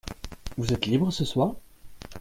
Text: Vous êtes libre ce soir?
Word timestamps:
Vous 0.57 0.73
êtes 0.73 0.87
libre 0.87 1.11
ce 1.11 1.25
soir? 1.25 1.53